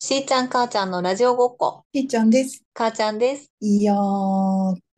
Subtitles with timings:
[0.00, 1.84] しーちゃん、母ちゃんのラジオごっこ。
[1.94, 2.62] しーちゃんです。
[2.74, 3.50] 母ちゃんです。
[3.60, 3.94] いや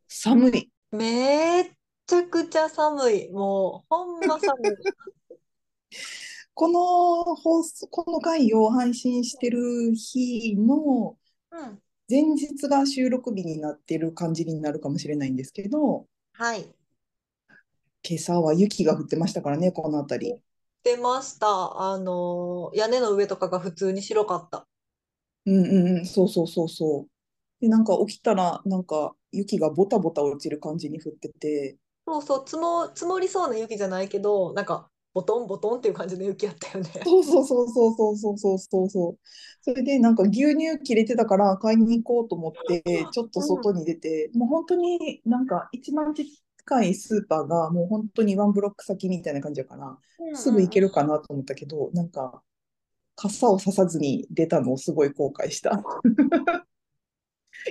[0.09, 0.69] 寒い。
[0.91, 1.67] めっ
[2.07, 3.31] ちゃくちゃ寒い。
[3.31, 4.71] もう、ほんま寒い。
[6.55, 11.17] この放送、この回を配信してる日の
[12.11, 16.69] 前日が収録日になってる感じになるかもしれないんですけど、はい。
[18.03, 20.43] 今朝は雪が降ってましたからね、この辺り。
[20.83, 21.47] 出ました。
[21.81, 24.67] あのー、屋根の上とかが普通に白かった。
[25.47, 27.11] うんうんうん、そうそうそうそう。
[27.61, 36.91] で、なんか起きたら、なんか雪がボタボタ落ちる感じに降ってて、そうそう、積も、積もりそうな雪じゃないけど、なんか、ボトンボトンっていう感じの雪やったよね。
[37.05, 39.19] そうそうそうそうそうそうそうそうそう。
[39.61, 46.15] それでなんか牛乳切れてたから買いに行こうと思って、ちょっと外に出て、もう本当になんか一番
[46.71, 49.99] 近いスーパーがもう本当にワンブロック先みたいな感じやから、
[50.37, 52.43] すぐ行けるかなと思ったけど、なんか
[53.17, 55.83] 傘をささずに出たのをすごい後悔した。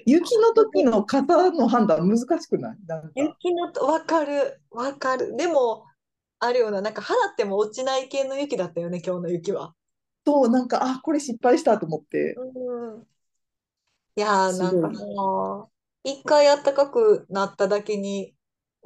[0.05, 2.77] 雪の時の傘の判断難しくない？
[3.15, 5.35] 雪のと、わかる、わかる。
[5.35, 5.85] でも、
[6.39, 9.73] あるような、なんか払っても落ちない系の雪だったよね、今日の雪は。
[10.25, 13.07] そう、なんか、あ、これ失敗したと思って、うん。
[14.15, 14.89] いやー、すなんか。
[14.89, 15.69] もう、
[16.03, 18.35] 一回暖かくなっただけに、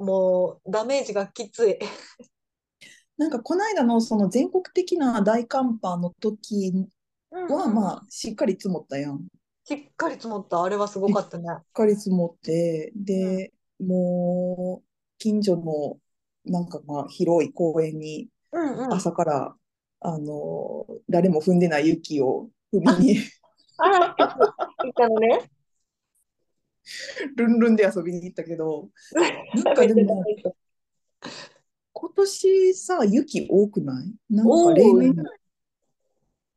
[0.04, 1.78] もう、ダメージがきつい。
[3.16, 6.72] なんかこの間のその全国的な大寒波の時
[7.30, 7.74] はうんうんうん。
[7.74, 9.26] まあしっかり積もったやん。
[9.64, 10.62] ししっかり積もった。
[10.62, 11.44] あれはすごっかったね。
[11.72, 13.04] かり積もって、うん。
[13.04, 14.88] で、もう
[15.18, 15.98] 近所の
[16.44, 18.92] なんかまあ広い公園にうんうん。
[18.92, 19.56] 朝から
[20.00, 23.18] あの誰も踏んでない雪を踏みに
[23.78, 24.24] あら、行
[24.88, 25.50] ったのね。
[27.36, 28.90] ルンルンで遊びに行ったけど、
[29.64, 30.24] なんかでも。
[31.92, 34.12] 今年さ雪多くない？
[34.28, 34.92] なんか例。
[34.92, 35.14] 年、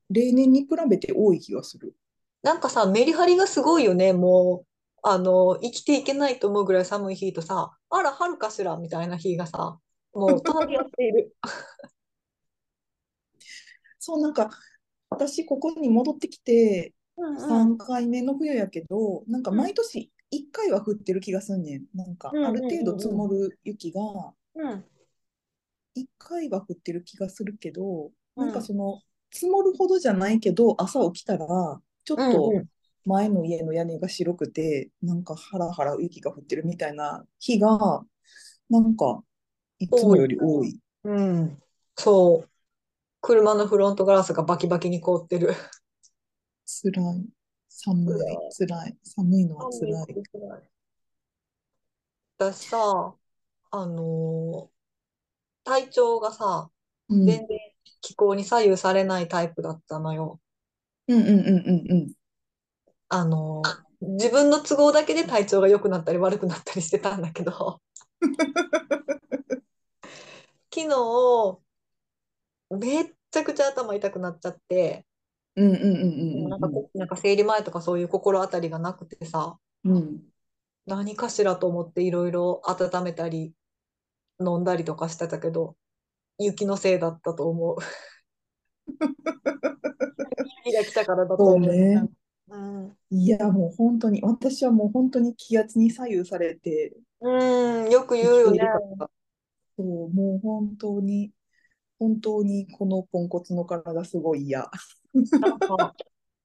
[0.09, 1.95] 例年に比べて多い気がする。
[2.41, 4.13] なんかさ、メリハリがすごいよね。
[4.13, 4.67] もう、
[5.03, 9.79] あの、生きていけないと思うぐらい寒い日とさ、あら、春かしらみたいな日がさ、
[10.13, 11.35] もう隣り合っている。
[13.99, 14.49] そうなんか
[15.09, 17.75] 私ここに戻ってきてうんうん。
[17.75, 21.85] 3回目の冬やけど、なんかうん毎年1回は降ってる気がすんねん。
[21.93, 24.01] なんかうんある程度積もる雪が
[24.55, 24.85] うん。
[25.95, 28.51] 1回は降ってる気がするけど、なんうん。
[28.51, 29.01] かその
[29.31, 31.47] 積もるほどじゃないけど、朝起きたら
[32.05, 32.67] ちょうんっとうん。
[33.05, 38.05] 前の家の屋根が白くて、なんかハラハラ雪が降ってるみたいな日が、
[38.69, 39.23] なんか
[39.79, 40.07] いつ。
[40.07, 40.79] もより多い。
[41.03, 41.13] う
[41.43, 41.61] ん。
[41.97, 42.49] そう。
[43.21, 45.55] 車のフロントガラスがバキバキに凍ってる。
[46.65, 47.27] 辛い。
[47.77, 48.15] 寒い。
[48.57, 48.97] 辛い。
[49.03, 50.05] 寒いのは寒い辛い。
[50.05, 50.69] し辛い。
[52.37, 53.15] 私さ、
[53.71, 54.77] あのー
[55.63, 56.71] 体調がさ、
[57.09, 57.25] うん。
[57.25, 57.59] 全然
[58.01, 60.39] 気候に左右されないタイプだったのよ。
[61.07, 61.41] うんうんうんう
[61.85, 62.13] んうん。
[63.09, 67.81] あのー自分の都合だけで体調が良くなったり悪くなったりしてたんだけど、
[70.73, 71.59] 昨日、
[72.69, 75.05] めっちゃくちゃ頭痛くなっちゃって、
[75.57, 75.81] うんうん
[76.43, 79.97] うんなんかこ、うんなんか生理前とかそういう心当たりがなくてさ、うん。
[79.97, 80.21] うん。
[80.85, 83.53] 何かしらと思っていろいろ温めたり
[84.39, 85.75] 飲んだりとかしてたけど、
[86.39, 87.77] 雪のせいだったと思う。
[90.65, 91.71] 雪が来たからだとそう思う。
[91.71, 92.07] ね。
[92.49, 92.97] うん。
[93.09, 98.59] いや、もう本当に、私はもう本当に気圧に左右されてうん、よく言うよね。
[99.75, 101.31] そう、もう本当に、
[101.99, 104.69] 本当にこのポンコツの体すごい嫌。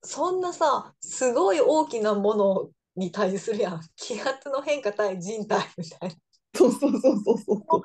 [0.03, 3.81] そんなさ、すごい大きなものに対するやん。
[3.97, 6.15] 気圧の変化対人体みたいな。
[6.55, 7.85] そうそうそうそうそうそもう叶うわ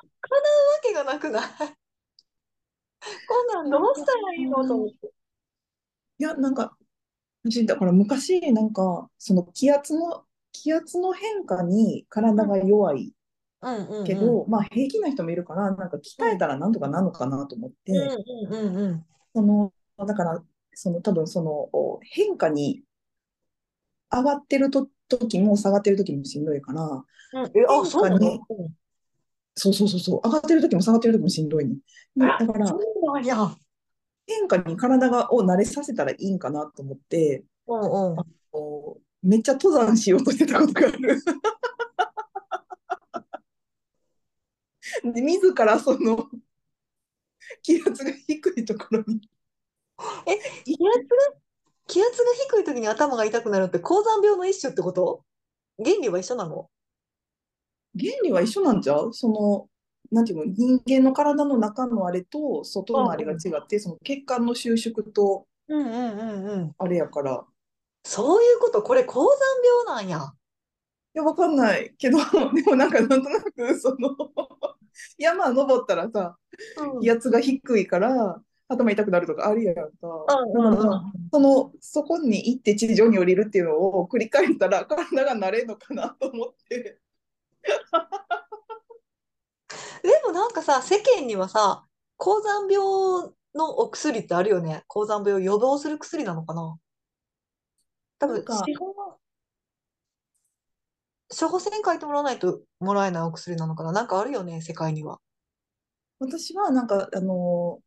[0.82, 1.48] けがなくない？
[3.26, 4.66] こんなんどうしたらいいの？
[4.66, 4.88] と思う。
[4.88, 5.12] って。
[6.18, 6.76] いや、なんか、
[7.44, 13.14] 私、だから昔、なんか、その気圧の、気圧の変化に体が弱い
[13.60, 14.04] うんうんうん。
[14.04, 19.06] けど、まあ平気な人もいるから、なんかうん鍛えたらなんとかなるのかなと思っうんて、うんうんうん。
[19.34, 20.44] その、だから、
[20.80, 22.82] その多分そのお変化に
[24.12, 28.18] 上がってると時も下がってる時もしんどいから、うん、え、あ、変化そうな
[29.56, 31.74] そうそうそうそう、上がってる時も下がってる時もしんどいね。
[32.14, 33.56] ねだかそら。
[34.28, 38.20] 変化に体がを慣れさせたらいいんかなと思って、うんうん。
[38.20, 38.24] あ
[38.54, 41.20] のめっちゃ登山しようとしてたことがある。
[45.12, 46.28] で、自らその
[47.64, 49.28] 気圧が低いところに
[50.26, 51.40] え、気圧が、
[51.86, 55.24] 気圧が低い時に頭が痛くなるって高山病の一種ってこと？
[55.82, 56.70] 原理は一緒なの？
[57.98, 59.12] 原理は一緒なんちゃう？
[59.12, 59.68] その、
[60.10, 66.74] なんていうの、人間の体の中のあれと外のあれが違って、その血管の収縮とうんうんうんうん。
[66.78, 67.44] あれやから、
[68.04, 69.28] そういうこと、これ高山
[69.86, 70.32] 病なんや。
[71.14, 71.94] いや、わかんない。
[71.98, 72.18] けど、
[72.54, 74.16] でもなんかなんとなく、その
[75.18, 76.38] 山登ったらさ、
[76.76, 77.00] うん。
[77.00, 79.90] 気圧が低いから頭痛くなるとかあるやんか。
[81.32, 87.00] その、そこに行って地上に降りるっていうのを繰り返したら 体が慣れるのかなと思って。
[90.02, 91.86] でもなんかさ、世間にはさ、
[92.18, 94.84] 高山病のお薬ってあるよね。
[94.86, 96.78] 高山病を予防する薬なのかな
[98.18, 99.18] 多分、なんか処方、
[101.30, 105.20] 処方箋書いてもらわないともらえないお薬なのかななんかあるよね、世界には。
[106.18, 107.80] 私はなんか、あの、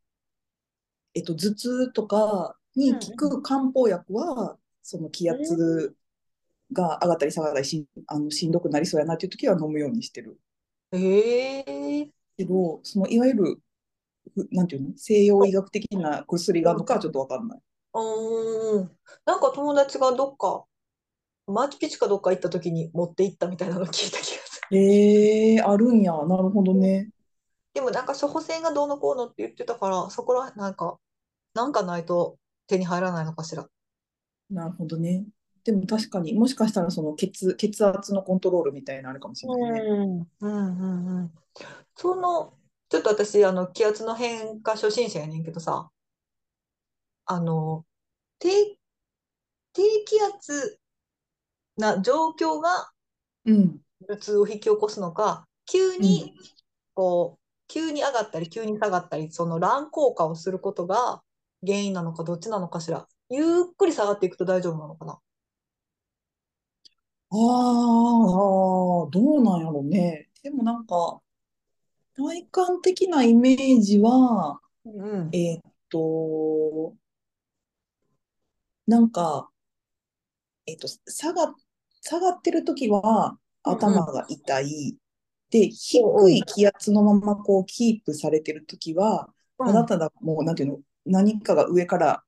[1.13, 5.95] えっと、頭痛とかに効く漢方薬は、その気圧
[6.71, 10.39] が上がったり下がったりし、あの、しんどくなりそうやなっていう時は飲むようにしてる。
[10.93, 13.59] ええけど、そのいわゆる、
[14.33, 17.61] ふなんていうの、西洋医学的な薬があるのかはちょっとわかんない。
[17.93, 18.91] うーん。
[19.25, 20.65] なんか友達がどっか、
[21.47, 24.77] マチュピチュかどっか行った時に持って行ったみたいなの聞いた気がする。
[24.77, 26.13] ええあるんや。
[26.25, 27.09] なるほどね。
[27.73, 30.99] でもなんか処方箋がどうのこうのって言ってたから、そこら、なんか、
[31.53, 32.37] なんかないと
[32.67, 33.67] 手に入らないのかしら。
[34.49, 35.25] なるほどね。
[35.63, 39.87] でも確かに、もしかしたらその血、血圧のコントロールみたいなのあるかもしれないね。
[39.87, 41.31] うん、うん、うん、うん。
[41.95, 42.53] その、
[42.89, 45.89] ちょっと私、あの、気圧の変化初心者やねんけどさ、
[47.25, 47.85] あの、
[48.39, 48.77] 低、
[49.73, 50.79] 低気圧
[51.77, 52.91] な状況が
[53.45, 53.79] うん。
[54.07, 56.33] 頭痛を引き起こすのか、急に、
[56.93, 57.40] こう、
[57.71, 61.23] 急に上がったり、急に下がったり、その乱高下をすることが
[61.65, 63.07] 原因なのか、どっちなのかしら。
[63.29, 65.19] ゆっくり下がっていくと大丈夫なのかな。
[67.29, 70.29] あーあー、どうなんやろうね。
[70.43, 71.21] でもなんか、
[72.17, 75.29] 体感的なイメージは、うん。
[75.31, 76.93] えーっと、
[78.85, 79.49] なんか、
[80.67, 81.53] えーっと、下が、
[82.01, 84.97] 下がってる時は頭が痛い。
[85.51, 86.01] で、低
[86.31, 92.23] い気圧のままこうキープされてる時は、うんただただもう、なんていうの、何かが上から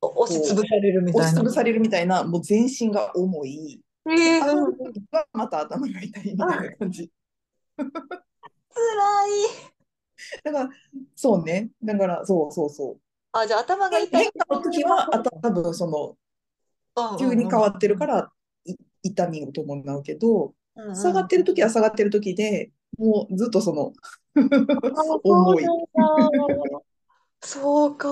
[0.00, 1.28] 押しつぶされるみたいな。
[1.28, 3.80] 押しつぶされるみたいな、もう全身が重い。
[4.08, 7.12] ええ上がうんる時はまた頭が痛いみたいな感じ。
[7.76, 7.90] 辛い。
[10.42, 10.70] だから、
[11.14, 11.70] そうね。
[11.80, 13.00] だから、そうそうそう。
[13.30, 18.32] あ、じゃあ頭が痛い変化の時は、あと多分その、急に変わってるか、ら、
[18.64, 23.92] い痛みを伴うけど、うんうん下がってる時は下がってる時で、もうずっとその、
[24.34, 25.64] あそう重い。
[27.42, 28.08] そうか。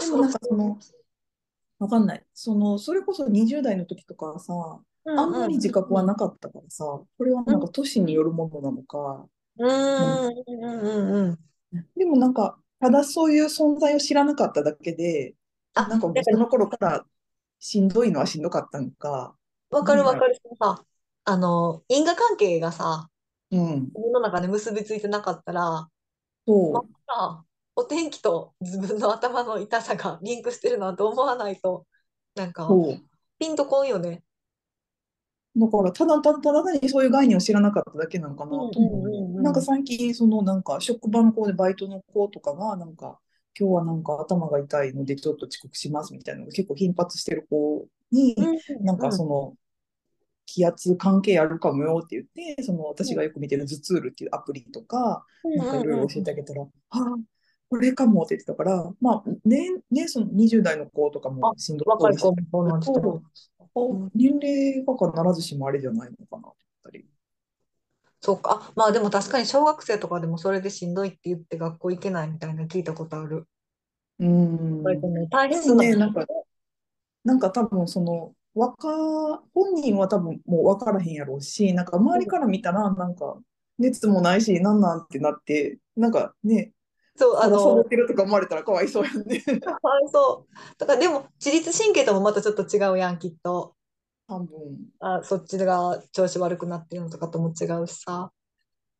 [0.00, 0.38] でもなんか
[1.78, 2.26] わかんない。
[2.34, 4.52] その、それこそ20代の時とかはさ、
[5.04, 11.38] あんまり自覚はなかったからさ、これはなんか年によるものなのか、うんうんうんうんうん。
[11.96, 15.34] でもなんか、ただそういう存在を知らなかっただけで、
[15.74, 17.06] あなんかもうその頃から
[17.60, 19.36] しんどいのはしんどかったのか、
[19.70, 20.34] わかるわかる。
[20.58, 20.84] さ、
[21.24, 23.10] あの、因果関係がさ、
[23.50, 25.90] うん、自分の中で結びついてなかったら、ま
[26.46, 27.44] そあ、
[27.76, 31.86] お天気と自分の頭の痛さが リンクしてるなんて思わないと、
[32.34, 33.08] なんう、か、そう。
[33.38, 34.24] ピンとこんよね。
[35.56, 43.18] だから、ただただただ単にそういう概念を知らなかっただけなのかなと思うなんか最近、そのなんか職場の子でバイトの子とかが、なんか、
[43.58, 48.36] 今日はなんか頭が痛いのでちょっと遅刻しますみたいなのが結構頻発してる子に、
[48.80, 49.54] なんかその、
[50.46, 57.02] 気圧関係あるかもよって言って、その私がよく見てる頭痛ルっていうアプリとか、なんかいろいろ教えてあげたら、はあ、
[57.68, 63.22] これかもって言ってたから、まあ、ね、ね、その20代の子とかもしんど若いしてそうなんですけど。
[63.60, 63.80] あ
[64.14, 67.04] 年齢が必ずしもあれじゃないのかなったり。
[68.20, 68.62] そうか。
[68.68, 73.46] あまあでも確かに小学生とかでもそれでしんどいって言って学校行けないみたいなの聞いたことある。
[74.18, 74.82] うん。
[74.82, 76.26] 割とね、体で質もね、なんか、
[77.28, 78.88] なんか多分その、若、
[79.52, 83.38] 本人は多分もう分からへんやろうし、なんか周りから見たら、なんか、
[83.78, 86.72] 熱もないし、なんなんってなって、なんかね、
[87.16, 89.40] そう、あのっ、てるとか思われたらかわいそうやんね。
[89.40, 90.54] かわいそう。
[90.78, 93.74] だからでも自律神経ともまたちょっと違うやん、きっと。
[94.26, 94.56] 半分。
[95.00, 98.32] あ、そっちが調子悪くなってるのとかとも違うしさ。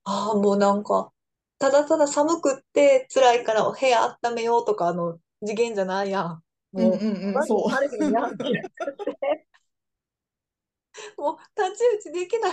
[0.04, 1.12] ああ、もうなんか、
[1.58, 6.42] ただただ寒くって辛いから部屋温めようとかの次元じゃないやん。
[6.72, 8.36] もう、うんうんうんそう慣れへんやん
[11.16, 12.50] もう太刀打ちできな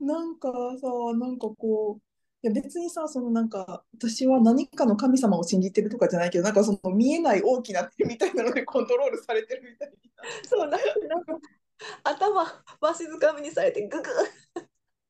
[0.00, 0.50] なんか
[0.80, 0.88] さ、
[1.18, 2.02] なんかこう、
[2.42, 9.92] いや別にさ、そのなんか、私は何かの神様を信じてるとかじゃないけど、なんかその見えない大きな手みたいなので コントロールされてるみたい
[10.46, 11.38] そう、なんか、なんか
[12.04, 12.42] 頭、
[12.80, 14.04] わしづかみにされて、ぐぐ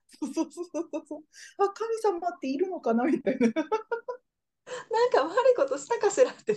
[0.09, 1.21] そうそうそうそうそう。
[1.59, 3.49] あ、神様っているのかなみたいな。
[3.49, 6.54] なんか悪いことしたかしらって。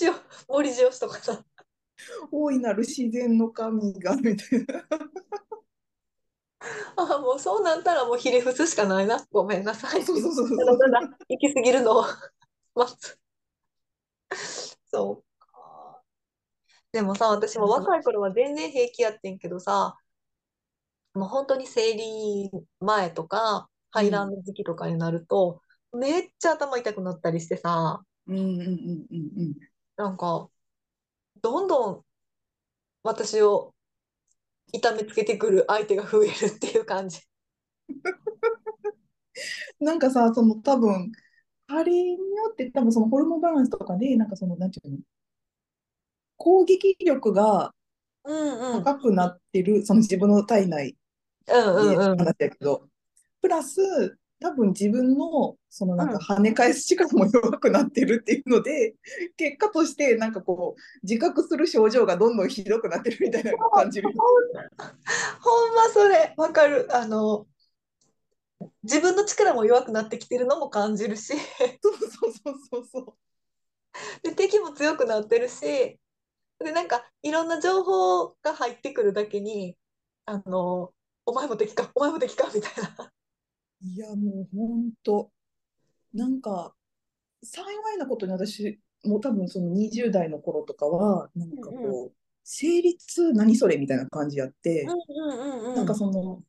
[0.00, 0.14] 塩、
[0.48, 1.44] 森塩とかさ。
[2.32, 4.86] 大いなる自然の神が、みたいな。
[6.96, 9.24] ああ、もうそうなったらもうひれ伏すしかないな。
[9.30, 10.02] ごめんなさい。
[10.04, 10.78] そうそうそうたそう。
[10.78, 12.04] だただ行き過ぎるのを
[12.74, 13.18] 待つ。
[14.90, 16.02] そうか。
[16.92, 19.96] でもさ、私も若い頃は全然平気やってんけどさ、
[21.14, 22.50] もう本当に生理
[22.80, 24.36] 前とか、排卵うん。
[24.36, 25.62] の時期とかになると、
[25.92, 29.54] めっちゃ頭痛くなったりしてさ、うんうんうんうんうん。
[29.96, 30.50] なんか、
[31.42, 32.06] どんどん
[33.02, 33.74] 私を
[34.72, 37.20] 痛めつけてくる相手が増えるっていう感じ。
[39.80, 41.12] なんかさ、その多分、
[41.68, 44.98] あれによって多分そのホルモンバランスとかで、なんかその、なんていうの、
[46.36, 47.74] 攻撃力が
[48.24, 48.84] うんうん。
[48.84, 50.96] 高くなってる、その自分の体内
[51.46, 52.26] うんで話うんうん。
[52.26, 52.88] だけど、
[53.42, 56.36] プラス、多分自分の、そのなんかうん。
[56.36, 58.94] 跳ね返す力も弱くなってるっていうので、
[59.36, 64.10] 結果としてなんかこう、自覚する症状がどんどんひどくなってるみたいなのを感じる。
[65.40, 66.88] ほんまそれ、わかる。
[66.94, 67.46] あの、
[68.82, 71.34] 自分の力も弱くなってきてるのも感じるし、
[71.82, 73.14] そうそうそうそうそう。
[74.22, 75.98] で、敵も強くなってるし、
[76.58, 79.76] で、なんか、いろんな情報が入ってくるだけに、
[80.26, 80.92] あの、
[81.26, 83.12] お前も敵か、お前も敵か、みたいな。
[83.82, 85.30] いや、もう本当、
[86.14, 86.74] なんか、
[87.42, 87.62] 幸
[87.94, 91.62] いなことに私、もう多分その20代の頃とかは、なんうんうん。
[91.62, 95.98] かこう、生理痛何それみたいな感じやって、うんうんうなんかんうん。
[95.98, 96.42] その、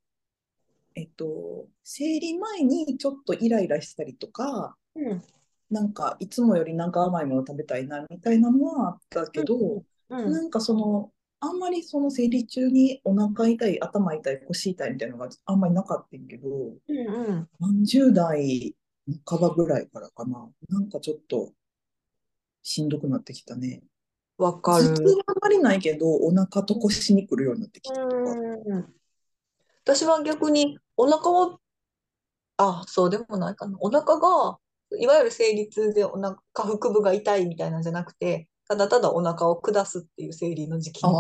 [0.95, 5.21] えっと、生理前にちょっとイライラしたりとか、うん。
[5.69, 9.55] なんかいつもよりなんか甘いもの食べたいなみたいなのはあったけど、
[10.09, 10.33] うんうん。
[10.33, 17.49] なんかその、あんまりその生理中にお腹痛い、頭痛い、腰痛いみたいなのがあんまりなかったんやけど、うんうん。
[17.83, 18.75] 30代
[19.25, 20.49] 半ばぐらいからかな。
[20.69, 21.53] なんかちょっと
[22.61, 23.81] しんどくなってきたね。
[24.37, 25.09] わか頭痛る。
[25.15, 28.15] はあまりないけど、お腹と腰に来るようになってきたとか。
[28.15, 28.93] うん。
[29.83, 31.57] 私は逆に、お腹は、
[32.57, 33.77] あ、そうでもないかな。
[33.79, 34.59] お腹が、
[34.99, 41.11] いわゆる生理痛でお腹、下腹部が痛いみたいなんじゃなくて、ただただお腹を下すっていう生理の時あ期に、あ、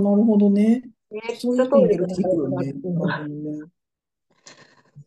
[0.00, 0.82] なるほどね。
[1.10, 2.06] めっそういうちゃトイレが。
[2.08, 3.26] な。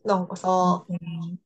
[0.05, 1.37] なんか本さ、当に。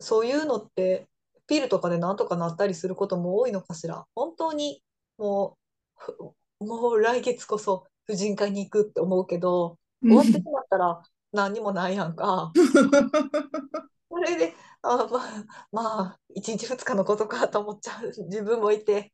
[0.00, 1.06] そういうのって、
[1.46, 4.04] ピルとかでなんとかなったりすることも多いのかしら？
[4.16, 4.82] 本当に、
[5.18, 5.56] も
[5.98, 11.00] う、ふもう来月こそ婦人科に行くって思うけど、終わってしまったら
[11.32, 12.50] 何にもないやんか。
[14.10, 14.54] それで、
[14.88, 19.12] あ、まあ、まあ、1日2日のことかと思っちゃう 自分もいて、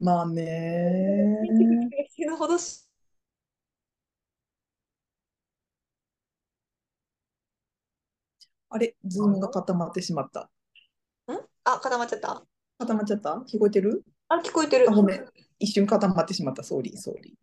[0.00, 0.26] まあ
[1.40, 2.06] 1日2ね。
[2.10, 2.88] 死ぬほどし、
[8.70, 10.50] あれ、ズームが固まってしまった。
[11.32, 11.38] ん？
[11.64, 12.44] あ、固まっちゃった？
[12.78, 13.30] 固まっちゃった？
[13.48, 14.04] 聞こえてる？
[14.28, 14.90] あ、聞こえてる。
[14.90, 15.26] あ、ごめん。
[15.58, 16.62] 一瞬固まってしまった。
[16.62, 17.38] Sorry, sorry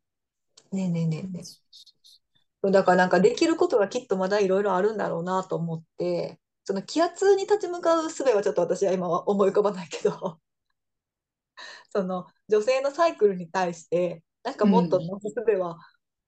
[0.72, 2.68] ねえねえねえねー。
[2.68, 2.72] え。
[2.72, 10.40] だからなんかできることがきっとまだいろいろあるんだろうなと思って、その気圧に立ち向かう術はちょっと私は今は思い浮かばないけど、
[11.92, 15.08] その女性のサイクルに対して、なんかもっとん。
[15.08, 15.78] なす術は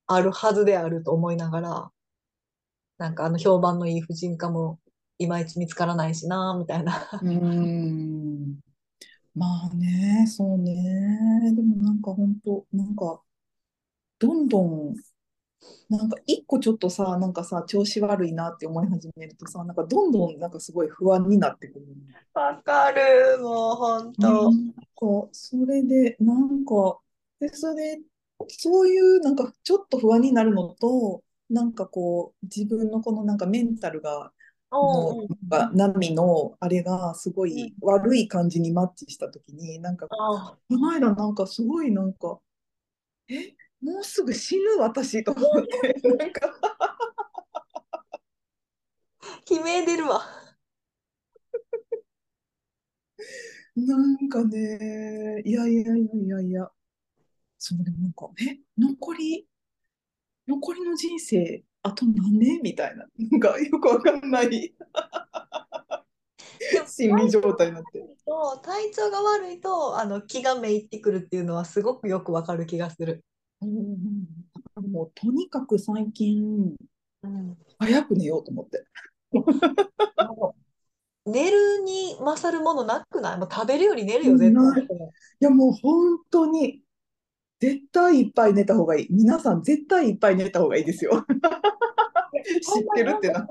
[0.07, 1.91] あるはずであると思いながら、
[2.97, 4.79] なんかあの評判のいい婦人科も
[5.19, 7.09] いまいち見つからないしな、みたいな。
[7.21, 8.59] うん。
[9.35, 10.73] まあね、そうね。
[11.55, 13.21] でもなんか本当、なんか、
[14.19, 14.95] どんどん、
[15.89, 21.85] なんか一個ちょっとさ、なんかさ、調子悪いなって思い始めるとさ、なんかどんどんなんかすごい不安になってくる。
[22.33, 24.43] わかる、もう本当。
[24.43, 26.99] なんか、それで、なんか、
[27.39, 28.03] で、それで、
[28.49, 34.31] そういうなんかちょっと不安になるのと、なんかこう、自分のこのなんかメンタルが、
[35.73, 37.51] 波のあれがすごうん。
[37.51, 40.17] い悪い感じにマッチしたときに、なんか、こ
[40.69, 42.39] の間なんかすごいなんか、
[43.29, 46.57] え、もうすぐ死ぬ私と思って、なんか、
[49.49, 50.21] 悲鳴出るわ。
[53.75, 56.71] なんかね、いやいやいやいやいや、
[57.57, 59.49] そうでもなんか、え、残り、
[60.47, 62.61] 残りの人生、あと何年？
[62.61, 64.73] みたいな、なんかよくわかんない。
[66.87, 67.99] 心理状態になって。
[68.25, 73.25] と体調が悪いとあの気がめいってくるっていうのはすごくよくわかる気がする。
[73.63, 76.75] うんもうとにかく最近、
[77.23, 78.85] うん、早く寝ようと思って。
[81.25, 83.37] 寝るに勝るものなくない？
[83.37, 84.63] もう食べるより寝るよ、絶対。
[84.63, 84.83] ない。
[84.83, 84.87] い
[85.39, 86.81] やもう本当に、
[87.59, 89.07] 絶対いっぱい寝た方がいい。
[89.09, 91.23] 皆さん絶対いっぱい寝た方がいいですよ。
[91.23, 93.47] 知ってるってな。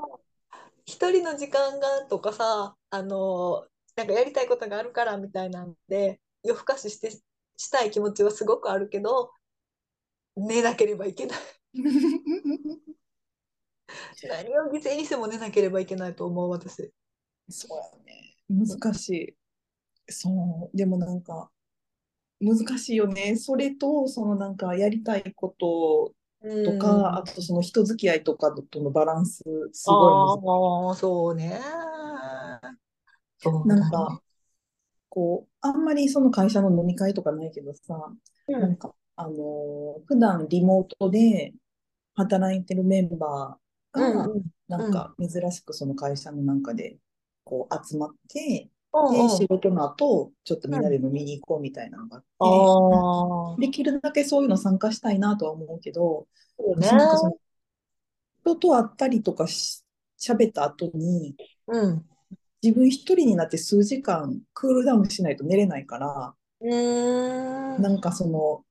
[0.84, 3.66] 一人の時間がとかさ、あの、
[3.96, 9.30] なんかやりたいことがあるからみたいなんで、夜更かししてしたい気持ちはすごくあるけど、
[10.36, 11.38] 寝なければいけない。
[14.22, 16.92] 何を犠牲にしても寝なければいけないと思う、私。
[17.48, 18.36] そうやね。
[18.48, 19.36] 難しい。
[20.12, 20.76] そう。
[20.76, 21.50] でもなんか、
[22.40, 23.36] 難しいよね。
[23.36, 26.14] それと、そのなんかやりたいこと
[26.62, 27.24] とうか、あん。
[27.24, 30.42] とその人付き合いとかとのバランス、すごい難しい。
[30.44, 31.60] ああ、そうね。
[33.38, 33.74] そうだね。
[33.74, 34.22] なんか、
[35.08, 38.14] こう、あんまりその会社の飲み会とかないけどさ、
[38.48, 38.60] うん。
[38.60, 41.54] なんか、あのー普段リモートで
[42.14, 44.42] 働いてるメンバーが、うんうん。
[44.68, 44.90] なんうん。
[44.90, 46.98] か珍しくその会社の中で、
[47.44, 48.70] こう集まって、
[49.08, 49.28] で。
[49.28, 51.02] 仕事の後、ちょっとみんなでうん。
[51.02, 52.78] 飲みに行こうみたいなのがあっあて、
[53.56, 56.28] であ、きるだけそういうの参加したいなとは思うけど、
[56.76, 56.76] ね。
[56.76, 57.36] 私なんかその
[58.44, 59.82] 人と会ったりとかし、
[60.18, 61.34] 喋った後に、
[61.66, 62.04] うん。
[62.62, 67.82] 自分一人になって数時間クールダウンしないと寝れないから、うーん。
[67.82, 68.64] なんかその、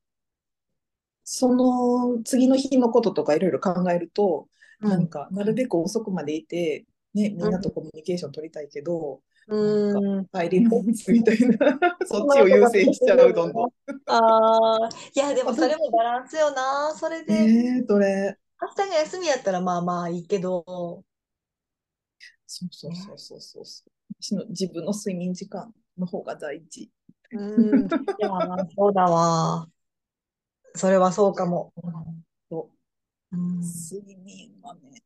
[1.24, 4.48] その次の日のこととかいろいろ考えると、
[4.80, 4.90] うん。
[4.90, 7.74] なんかなるべく遅くまでいて、ね、みんなとうん。
[7.74, 9.54] コミュニケーション取りたいけど、う
[9.92, 10.26] なん。
[10.32, 13.72] 帰りのみたいな そっちを優先しちゃう、どんどん。
[14.06, 16.94] ああ、いや、 でもそれも私、バランスよな。
[16.94, 21.04] それで、ねえ、それ、明日が休みやったらまあまあいいけど、
[22.46, 22.96] そうそうね。
[22.96, 23.92] そうそうそうそう。
[24.20, 26.90] 私の自分の睡眠時間の方が大事。
[27.32, 27.40] うー
[27.86, 27.86] ん。
[27.88, 28.28] いや、
[28.76, 29.68] そうだわ。
[30.74, 31.72] それはそうかも。
[32.48, 32.70] と
[33.32, 33.60] うん。
[33.60, 35.02] 睡眠はね、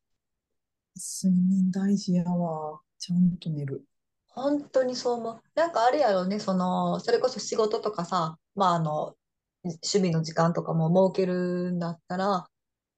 [0.96, 2.80] 睡眠大事やわ。
[2.98, 3.84] ちゃんと寝る。
[4.28, 5.42] 本当にそう思う。
[5.54, 9.16] なんかあれやろね、その、それこそ仕事とかさ、まああの、
[9.64, 12.46] 趣味の時間とかも設けるんだったら、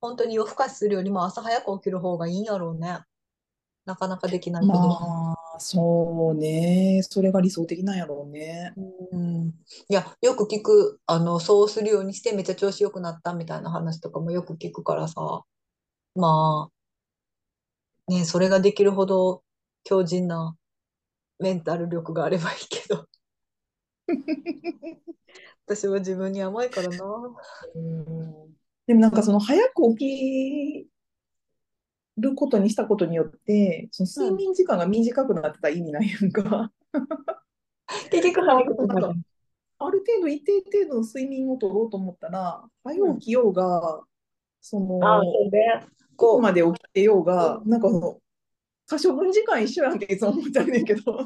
[0.01, 3.01] 本当に夜更かしするよりも朝早く起きる方がいいんやろうね。
[3.85, 4.75] なかなかできないけど。
[4.75, 7.01] まあ、そうね。
[7.03, 8.73] それが理想的なんやろうね。
[9.13, 9.49] うん。
[9.89, 15.45] いや、よく聞く、あの、そうするようにしてめっちゃ調子良くなったみたいな話とかもよく聞くからさ、
[16.15, 16.71] ま
[18.09, 19.43] あ、ね、それができるほど
[19.85, 20.57] 強靭な
[21.39, 23.07] メンタル力があればいいけど、
[25.67, 27.05] 私は自分に甘いからな。
[27.75, 30.89] うんでもなんかその早く起き
[32.19, 34.39] ることにしたことによって、その睡うん。
[34.47, 36.73] 眠時間が短くなってたら意味ないやんか。
[38.11, 39.15] 結局早くなる。
[39.79, 42.65] ある程度一定程度の睡眠を取ろうと思ったら、
[42.97, 43.11] うん。
[43.11, 44.03] 早起きようが、
[44.61, 45.87] その、そうね。
[45.93, 47.95] いつこまで起きてようう、が、なんかうん。
[47.95, 48.21] その、
[48.87, 51.03] 可処分時間一緒やんっていつも思っちゃうねんけど。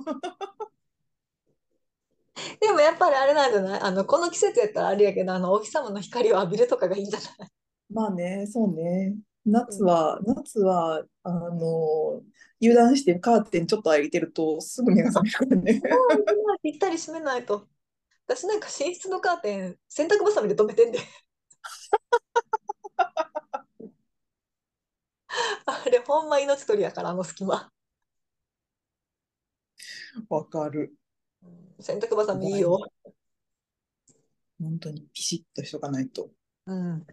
[2.60, 3.80] でもやっぱりあれなんじゃない？
[3.80, 7.50] あの、この季節やったらあれやけど、あの、お日様の光を浴びるとかがいいんじゃない？
[7.90, 9.14] まあね、そうね。
[9.46, 9.52] うん。
[9.52, 12.22] 夏は、夏は、あの、
[12.60, 15.82] 油断してカーテンちょっと開いてるとすぐ目が覚めるからね。
[16.62, 17.66] ぴったり閉めないと。
[18.26, 21.00] 私なんか寝室のカーテン、洗濯バサミで留めてんで。
[25.66, 27.72] あれ、ほんま命取りやから、あの隙間。
[30.28, 30.94] わかる。
[31.42, 32.78] うん洗濯バサミいいよ。
[34.60, 36.30] 本当にピシッとしとかないと。
[36.66, 37.06] うん。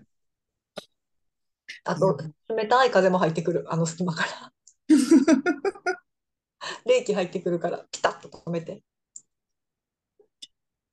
[1.89, 2.15] あと、
[2.55, 4.53] 冷たい風も入ってくる、あの隙間から。
[6.85, 8.83] 冷気入ってくるから、ピタッと止めて。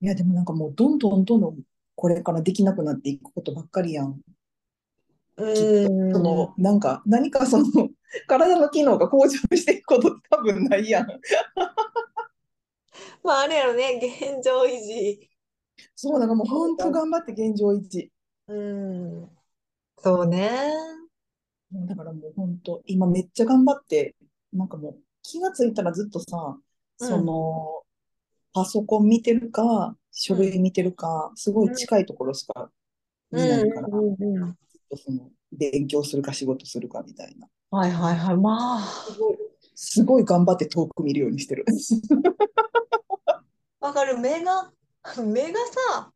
[0.01, 1.59] いや、でもなんかもうどんどんどんどん
[1.93, 4.19] これからできなくなっていくことばっかりやん。
[5.37, 5.65] うきっ
[6.13, 6.17] と。
[6.17, 6.23] そ。
[6.23, 7.65] の、なんか、何かその、
[8.27, 11.05] 体の機能が向上していくことって多分ないやん。
[13.23, 15.29] まあ、あれやろね、現状維持。
[15.95, 18.11] そう、だからもう本当頑張って現状維持。
[18.47, 19.36] うん。
[19.97, 20.97] そうね。
[21.71, 24.15] もうだからもう本当、今めっちゃ頑張って、
[24.53, 26.57] なんかもう気がついたらずっとさ、
[26.97, 27.23] そうん。
[27.23, 27.83] の、
[28.53, 30.41] パソコン見てるか、書うん。
[30.43, 31.71] 類見てるか、すごうん。
[31.71, 32.71] い近いところしか
[33.31, 33.41] うん。
[33.41, 34.17] 見ないから、うん。
[34.19, 34.57] うん
[34.97, 37.47] その、勉強するか仕事するかみたいな。
[37.71, 38.37] はいはいはい。
[38.37, 39.37] まあ、すごい、
[39.75, 41.65] すごい頑張って遠く見るようにしてる。
[43.79, 44.17] わかる。
[44.17, 44.71] 目が、
[45.25, 46.13] 目がさ、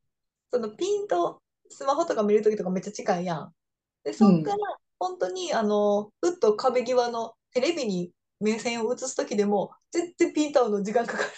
[0.52, 3.56] そのピンとスマホとか見るときとかめっちゃ近いやん。
[4.04, 4.16] で、うん。
[4.16, 4.58] そっから
[5.00, 11.30] 本当に、あの、ふっと壁際のテレビに目線を移すときでも、全然ピント合うの時間かかる。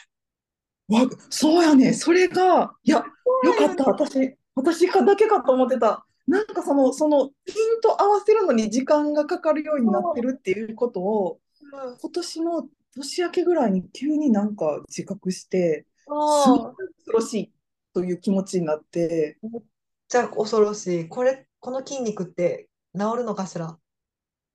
[0.89, 1.93] わ、そうやね。
[1.93, 3.03] それが、いや、
[3.43, 3.83] よかった。
[3.85, 6.05] 私、私かだけかと思ってた。
[6.27, 11.89] なんかその、その、ピンと合わせるのに時間がかかるようになってそるっていうことを、う。
[11.89, 11.97] うん。
[11.97, 17.53] 今年の年明けぐらいに急になんか自覚して、すごいそ恐ろしい
[17.93, 19.49] という気持ちになって、う。
[19.49, 19.61] めっ
[20.07, 21.07] ちゃ恐ろしい。
[21.09, 23.79] これ、この筋肉って治るのかしら？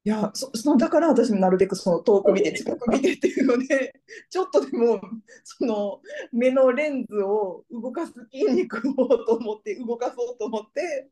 [0.05, 5.01] いや、そ、その、だから私もなるべくその遠く見て、近く見てっていうので、 ちょっとでも、
[5.43, 11.11] その目のレンズを動かす筋肉をと思って、動かそうと思って、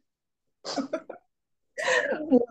[2.31, 2.45] も う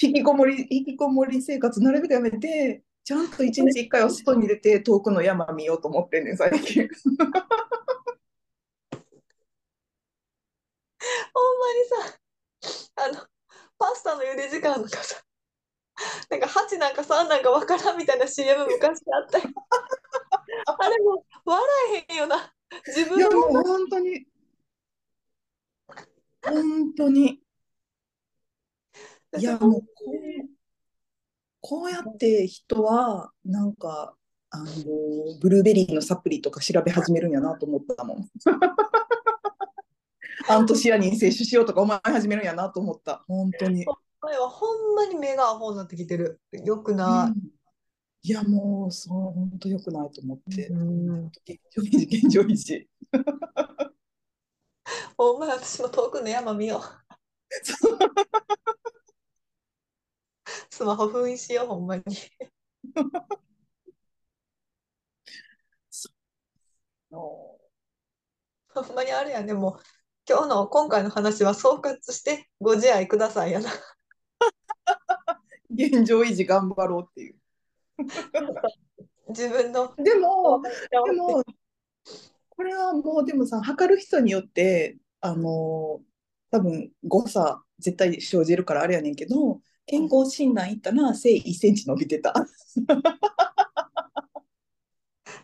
[0.00, 6.88] 引きこもり、引きこもり生活なるべくやめて、ちゃんと一日一回は外に出て遠くの山見ようと思ってんね、最近。
[11.34, 12.18] ほんまにさ、
[12.96, 13.26] あの、
[13.78, 13.94] パ
[14.48, 15.16] スタの茹で時間とかさ、
[16.30, 19.44] なんか8なんか3なんかわからんみたいな CM 昔あったよ。
[20.66, 21.64] あれも笑
[22.08, 22.52] えへんよな。
[22.86, 24.26] 自いや、分の、もう本当に、
[26.42, 27.26] 本当に。
[27.26, 27.42] い
[29.32, 30.48] 私や、もうこう、
[31.60, 34.16] こうやって人は、なんか、
[34.50, 34.66] あの、
[35.40, 38.30] ブルーベリーのサプリとか調べ始めるんやなと思ったもん。
[40.48, 43.24] アントシアニン摂取しようとか思い始めるんやなと思った。
[43.26, 43.84] 本当に。
[44.26, 46.40] 前はほんまに目がアホになってきてる。
[46.52, 46.96] よくうん。
[46.98, 47.32] な
[48.22, 50.56] いや、もう、そう、本当良くないと思っい。
[50.56, 50.66] て。
[50.66, 51.26] うん。
[51.26, 52.88] 現状維持、現状維持。
[55.16, 56.82] ほんまや私も遠くの山見よう。
[60.70, 62.02] スマホ封印しよう、ほんまに。
[67.10, 67.58] ほ
[68.82, 69.80] んまにあれやね、もう、
[70.28, 73.70] 今日の今回の話は総括してご自愛くださいやな。
[75.70, 77.36] 現状維持頑張ろうっていう。
[79.28, 80.62] 自分のでも。
[80.62, 81.42] でも、
[82.50, 86.00] これはもう、でもさ、測る人によって、あの、
[86.50, 92.34] 多分誤差絶対生じるからあれやねんけど、健うん康診断行ったら背1センチ伸びてた。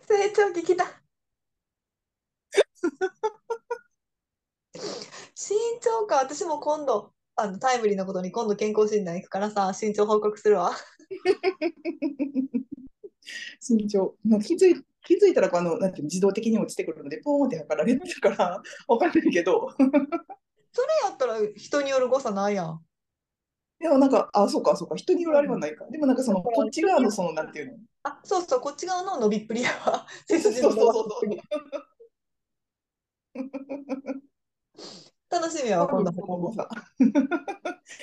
[0.07, 0.85] 成長聞きた。
[5.35, 10.71] 身長か、私も今度、あのタイムリーなことに今度健康診断行くからさ、身長報告するわ。
[13.69, 14.15] 身長。
[14.25, 19.69] もう気づい、気づいたら、あの、なんていうの自動的に落ちてくるので、ポーンって測られてるから、 わかんないけど。
[19.77, 22.81] それやったら人による誤差ないやん。
[23.81, 25.61] でもなんか、あ、そうか、そうか、人によるあれはうん。
[25.61, 25.85] ないか。
[25.91, 27.79] でもなんかその、こっち側の、その、なんていうの。
[28.05, 30.07] あ、そうそう、こっち側の伸びっぷりやわ。
[30.29, 30.73] そうそうそう。
[30.73, 31.03] そう。
[35.33, 36.27] 楽しみやわ、今度測るの。
[36.27, 36.69] その誤差。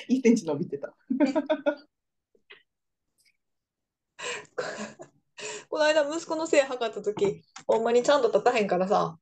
[0.08, 0.88] 1センチ伸びてた。
[0.88, 0.96] ね、
[5.70, 9.18] この間息子の背測った時、ほんまにちゃんと立たへんからさ、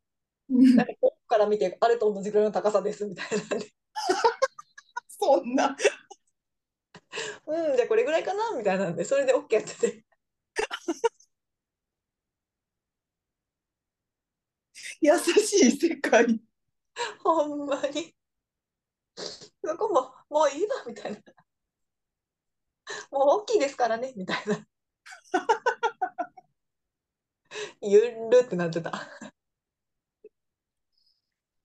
[0.76, 3.65] なんかここから見て、あれと同じぐらいの高さですみたいな
[5.10, 5.76] そんな
[7.46, 10.06] うん、じゃあこれぐらいかなみたいなんで、それで OK やってて、
[15.02, 16.39] 優しい世界。
[17.24, 18.16] ほんまに、
[19.64, 21.20] そこも、もういいなみたいな、
[23.12, 24.68] もう大きいですからねみたいな、
[27.82, 28.12] ゆる
[28.46, 28.92] ってなってた。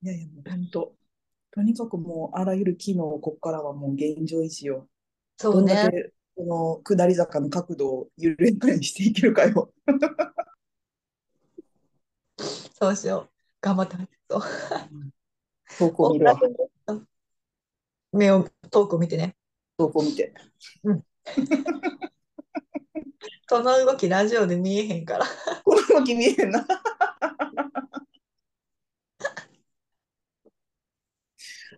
[0.01, 0.95] いやいや、もう本当。
[1.51, 4.87] とにかくもう、あらゆる機能をここからはもう現状維持を。
[5.39, 6.43] どんだけ、そうね、こ
[6.85, 9.71] の下り坂の角度を緩やかにしていけるかよ。
[12.37, 13.33] そうしよう。
[13.61, 14.09] 頑張ってます。
[14.29, 14.41] そう。
[15.77, 16.39] 投稿見るわ。
[18.11, 19.35] 目を、遠くを見てね。
[19.77, 20.33] 投稿見て。
[20.83, 21.03] うん。
[23.49, 25.25] その動き、ラジオで見えへんから。
[25.63, 26.65] この動き見えへんな。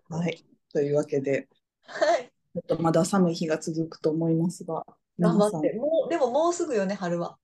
[0.09, 0.43] はい。
[0.71, 1.47] というわけで、
[1.83, 2.31] はい。
[2.53, 4.85] ちょっとまだ寒い日が続くと思いますが、
[5.19, 5.73] 頑張って。
[5.73, 7.37] もう、でももうすぐよね、春は。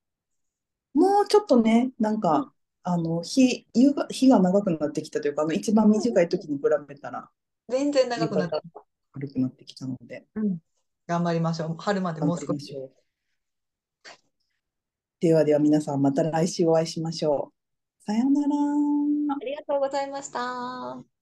[0.93, 2.21] もうちょっとね、なん。
[2.21, 2.53] か、
[2.83, 7.29] あの、日、夕が、日が長くなってきたというか、あの、一番短い時に比べたら、
[7.69, 10.57] 全然長くなって夕方軽くなってきたので、うん。
[11.07, 11.75] 頑張りましょう。
[11.77, 12.75] 春まで頑もう少し。
[15.19, 17.51] ではでは皆さんまた来週お会いしましょ
[18.01, 18.03] う。
[18.03, 18.55] さようなら。
[19.35, 21.20] ありがとうございました。